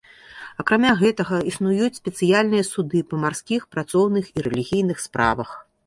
Акрамя 0.61 0.93
гэтага 1.01 1.35
існуюць 1.51 1.91
спецыяльныя 2.01 2.63
суды 2.73 2.99
па 3.13 3.23
марскіх, 3.27 3.61
працоўных 3.79 4.37
і 4.37 4.51
рэлігійных 4.51 4.97
справах. 5.11 5.49